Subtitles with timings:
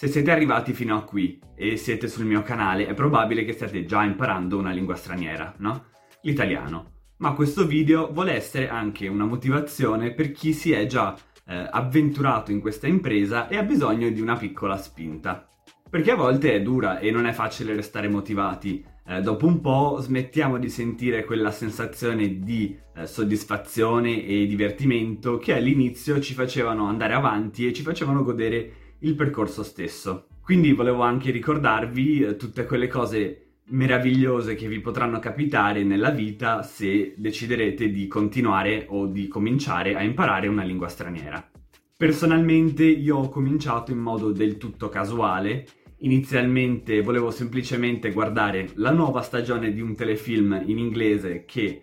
[0.00, 3.84] Se siete arrivati fino a qui e siete sul mio canale è probabile che stiate
[3.84, 5.88] già imparando una lingua straniera, no?
[6.22, 6.92] L'italiano.
[7.18, 11.14] Ma questo video vuole essere anche una motivazione per chi si è già
[11.46, 15.46] eh, avventurato in questa impresa e ha bisogno di una piccola spinta.
[15.90, 18.82] Perché a volte è dura e non è facile restare motivati.
[19.06, 25.54] Eh, dopo un po' smettiamo di sentire quella sensazione di eh, soddisfazione e divertimento che
[25.54, 30.26] all'inizio ci facevano andare avanti e ci facevano godere il percorso stesso.
[30.42, 36.62] Quindi volevo anche ricordarvi eh, tutte quelle cose meravigliose che vi potranno capitare nella vita
[36.62, 41.50] se deciderete di continuare o di cominciare a imparare una lingua straniera.
[41.96, 45.66] Personalmente io ho cominciato in modo del tutto casuale.
[45.98, 51.82] Inizialmente volevo semplicemente guardare la nuova stagione di un telefilm in inglese che eh,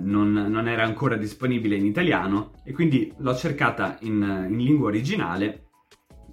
[0.00, 5.67] non, non, era ancora disponibile in italiano e quindi l'ho cercata in, in lingua originale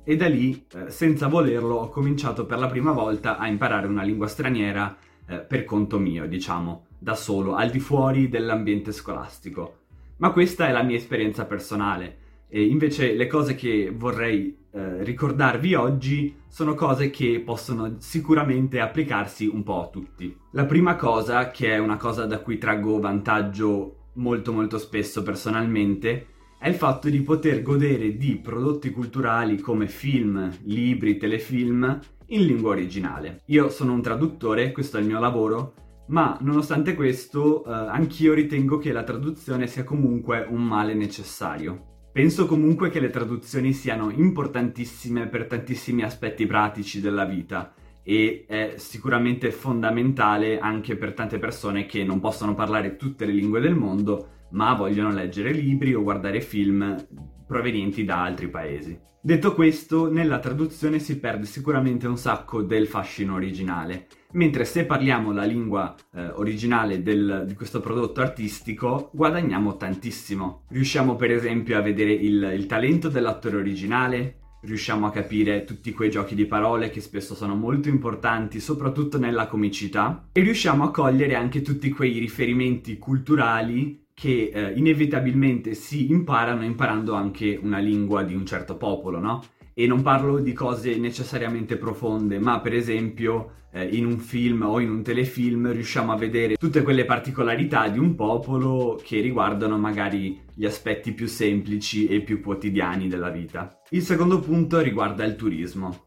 [0.05, 4.03] e da lì, eh, senza volerlo, ho cominciato per la prima volta a imparare una
[4.03, 4.95] lingua straniera
[5.27, 9.79] eh, per conto mio, diciamo, da solo, al di fuori dell'ambiente scolastico.
[10.17, 12.17] Ma questa è la mia esperienza personale.
[12.47, 19.47] E invece le cose che vorrei eh, ricordarvi oggi sono cose che possono sicuramente applicarsi
[19.47, 20.37] un po' a tutti.
[20.51, 26.27] La prima cosa, che è una cosa da cui traggo vantaggio molto molto spesso personalmente,
[26.65, 31.99] è il fatto di poter godere di prodotti culturali come film, libri, telefilm
[32.29, 33.43] in lingua originale.
[33.49, 35.75] Io sono un traduttore, questo è il mio lavoro,
[36.07, 42.07] ma nonostante questo eh, anch'io ritengo che la traduzione sia comunque un male necessario.
[42.11, 47.75] Penso comunque che le traduzioni siano importantissime per tantissimi aspetti pratici della vita
[48.07, 53.59] e è sicuramente fondamentale anche per tante persone che non possono parlare tutte le lingue
[53.59, 57.03] del mondo ma vogliono leggere libri o guardare film
[57.47, 58.97] provenienti da altri paesi.
[59.25, 65.31] Detto questo, nella traduzione si perde sicuramente un sacco del fascino originale, mentre se parliamo
[65.31, 70.65] la lingua eh, originale del, di questo prodotto artistico guadagniamo tantissimo.
[70.69, 76.09] Riusciamo per esempio a vedere il, il talento dell'attore originale, riusciamo a capire tutti quei
[76.09, 81.35] giochi di parole che spesso sono molto importanti, soprattutto nella comicità, e riusciamo a cogliere
[81.35, 88.33] anche tutti quei riferimenti culturali che eh, inevitabilmente si imparano imparando anche una lingua di
[88.33, 89.43] un certo popolo, no?
[89.77, 94.79] E non parlo di cose necessariamente profonde, ma per esempio eh, in un film o
[94.79, 100.39] in un telefilm riusciamo a vedere tutte quelle particolarità di un popolo che riguardano magari
[100.53, 103.81] gli aspetti più semplici e più quotidiani della vita.
[103.89, 106.05] Il secondo punto riguarda il turismo.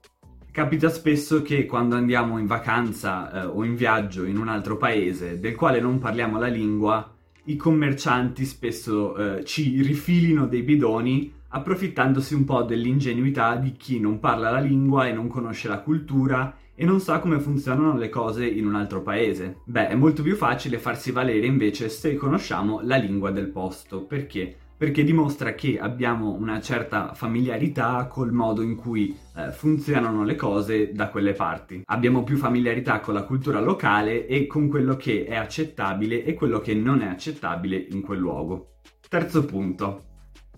[0.51, 5.39] Capita spesso che quando andiamo in vacanza eh, o in viaggio in un altro paese
[5.39, 7.15] del quale non parliamo la lingua,
[7.45, 14.21] i commercianti spesso eh, ci rifilino dei bidoni approfittandosi un po' dell'ingenuità di chi non
[14.21, 18.47] parla la lingua e non conosce la cultura e non sa come funzionano le cose
[18.47, 19.63] in un altro paese.
[19.65, 24.05] Beh, è molto più facile farsi valere invece se conosciamo la lingua del posto.
[24.05, 24.57] Perché?
[24.79, 30.93] perché dimostra che abbiamo una certa familiarità col modo in cui eh, funzionano le cose
[30.93, 31.83] da quelle parti.
[31.87, 36.61] Abbiamo più familiarità con la cultura locale e con quello che è accettabile e quello
[36.61, 38.75] che non è accettabile in quel luogo.
[39.09, 40.08] Terzo punto.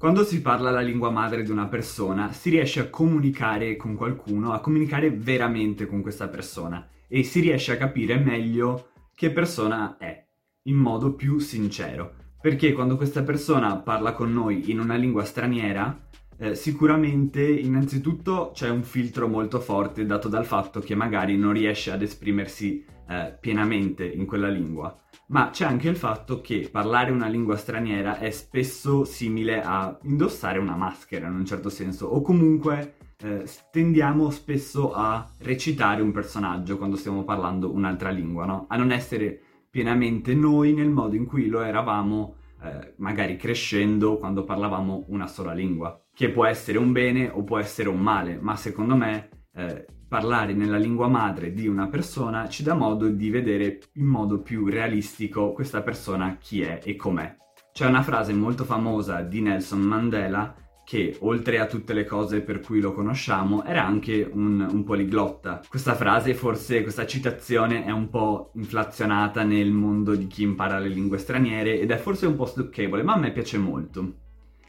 [0.00, 4.52] Quando si parla la lingua madre di una persona, si riesce a comunicare con qualcuno,
[4.54, 10.26] a comunicare veramente con questa persona e si riesce a capire meglio che persona è,
[10.68, 12.14] in modo più sincero.
[12.40, 16.08] Perché quando questa persona parla con noi in una lingua straniera,
[16.40, 21.90] eh, sicuramente innanzitutto c'è un filtro molto forte dato dal fatto che magari non riesce
[21.90, 27.28] ad esprimersi eh, pienamente in quella lingua, ma c'è anche il fatto che parlare una
[27.28, 32.94] lingua straniera è spesso simile a indossare una maschera in un certo senso, o comunque
[33.22, 38.64] eh, tendiamo spesso a recitare un personaggio quando stiamo parlando un'altra lingua, no?
[38.68, 44.44] A non essere pienamente noi nel modo in cui lo eravamo eh, magari crescendo quando
[44.44, 48.56] parlavamo una sola lingua, che può essere un bene o può essere un male, ma
[48.56, 53.78] secondo me eh, parlare nella lingua madre di una persona ci dà modo di vedere
[53.94, 57.36] in modo più realistico questa persona chi è e com'è.
[57.72, 60.54] C'è una frase molto famosa di Nelson Mandela
[60.90, 65.62] che oltre a tutte le cose per cui lo conosciamo era anche un, un, poliglotta.
[65.68, 70.88] Questa frase, forse questa citazione è un po' inflazionata nel mondo di chi impara le
[70.88, 74.14] lingue straniere ed è forse un po' stucchevole, ma a me piace molto.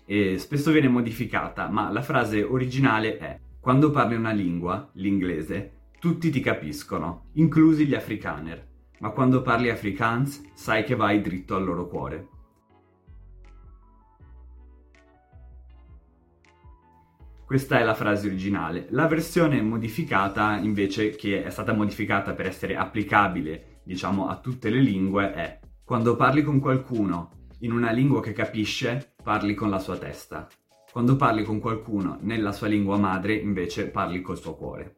[0.06, 6.30] E spesso viene modificata, ma la frase originale è quando parli una lingua, l'inglese, tutti
[6.30, 8.68] ti capiscono, inclusi gli afrikaner,
[9.00, 12.28] ma quando parli afrikaans sai che vai dritto al loro cuore.
[17.52, 18.88] Questa è la frase originale.
[18.92, 24.80] La versione modificata, invece, che è stata modificata per essere applicabile, diciamo, a tutte le
[24.80, 29.98] lingue, è quando parli con qualcuno in una lingua che capisce, parli con la sua
[29.98, 30.48] testa.
[30.94, 34.96] Quando parli con qualcuno nella sua lingua madre, invece, parli col suo cuore.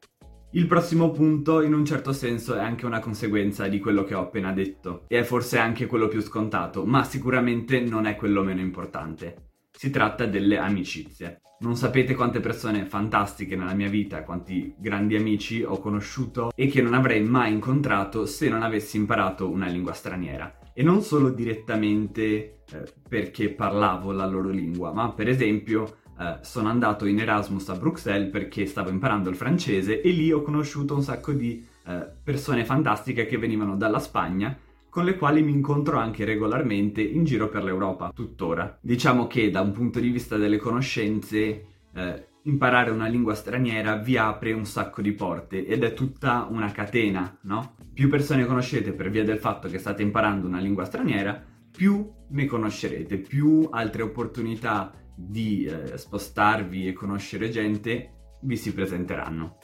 [0.52, 4.22] Il prossimo punto, in un certo senso, è anche una conseguenza di quello che ho
[4.22, 8.62] appena detto, e è forse anche quello più scontato, ma sicuramente non è quello meno
[8.62, 9.53] importante.
[9.84, 11.42] Si tratta delle amicizie.
[11.60, 16.82] Non sapete quante persone fantastiche nella mia vita, quanti grandi amici ho conosciuto e che
[16.82, 20.58] non avrei mai incontrato se non avessi imparato una lingua straniera.
[20.74, 26.70] E non solo direttamente eh, perché parlavo la loro lingua, ma per esempio eh, sono
[26.70, 31.04] andato in Erasmus a Bruxelles perché stavo imparando il francese e lì ho conosciuto un
[31.04, 34.58] sacco di eh, persone fantastiche che venivano dalla Spagna
[34.94, 38.78] con le quali mi incontro anche regolarmente in giro per l'Europa, tuttora.
[38.80, 44.18] Diciamo che da un punto di vista delle conoscenze, eh, imparare una lingua straniera vi
[44.18, 47.74] apre un sacco di porte ed è tutta una catena, no?
[47.92, 51.44] Più persone conoscete per via del fatto che state imparando una lingua straniera,
[51.76, 59.58] più ne conoscerete, più altre opportunità di eh, spostarvi e conoscere gente vi si presenteranno.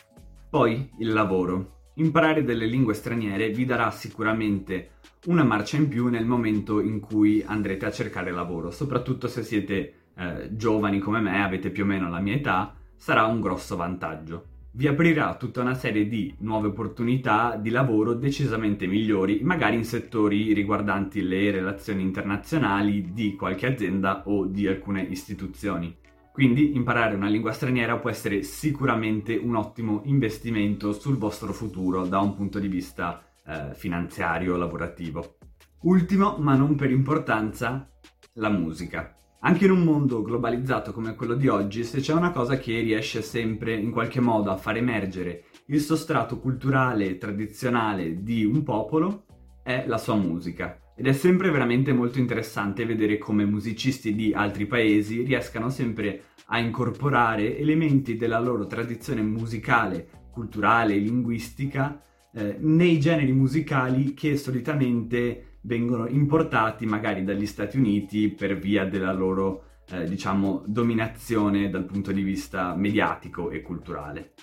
[0.50, 1.79] Poi il lavoro.
[2.00, 4.92] Imparare delle lingue straniere vi darà sicuramente
[5.26, 9.94] una marcia in più nel momento in cui andrete a cercare lavoro, soprattutto se siete
[10.16, 14.46] eh, giovani come me, avete più o meno la mia età, sarà un grosso vantaggio.
[14.72, 20.54] Vi aprirà tutta una serie di nuove opportunità di lavoro decisamente migliori, magari in settori
[20.54, 25.94] riguardanti le relazioni internazionali di qualche azienda o di alcune istituzioni.
[26.32, 32.20] Quindi imparare una lingua straniera può essere sicuramente un ottimo investimento sul vostro futuro da
[32.20, 35.38] un punto di vista eh, finanziario lavorativo.
[35.82, 37.90] Ultimo, ma non per importanza,
[38.34, 39.16] la musica.
[39.42, 43.22] Anche in un mondo globalizzato come quello di oggi, se c'è una cosa che riesce
[43.22, 49.24] sempre in qualche modo a far emergere il sostrato culturale e tradizionale di un popolo,
[49.64, 50.78] è la sua musica.
[51.00, 56.60] Ed è sempre veramente molto interessante vedere come musicisti di altri paesi riescano sempre a
[56.60, 62.04] incorporare elementi della loro tradizione musicale, culturale, linguistica
[62.34, 69.14] eh, nei generi musicali che solitamente vengono importati magari dagli Stati Uniti per via della
[69.14, 74.34] loro, eh, diciamo, dominazione dal punto di vista mediatico e culturale.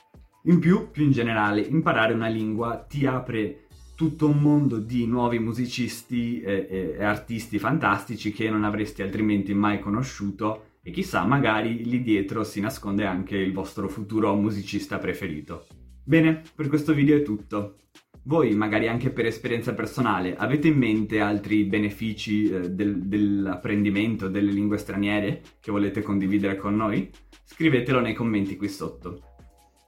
[0.44, 3.65] In più, più in generale, imparare una lingua ti apre
[3.96, 9.54] tutto un mondo di nuovi musicisti e, e, e artisti fantastici che non avresti altrimenti
[9.54, 15.66] mai conosciuto e chissà, magari lì dietro si nasconde anche il vostro futuro musicista preferito.
[16.04, 17.78] Bene, per questo video è tutto.
[18.24, 24.52] Voi, magari anche per esperienza personale, avete in mente altri benefici eh, del, dell'apprendimento delle
[24.52, 27.10] lingue straniere che volete condividere con noi?
[27.44, 29.35] Scrivetelo nei commenti qui sotto.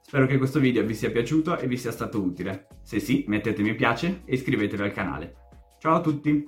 [0.09, 2.65] Spero che questo video vi sia piaciuto e vi sia stato utile.
[2.81, 5.35] Se sì, mettete mi piace e iscrivetevi al canale.
[5.77, 6.43] Ciao a tutti!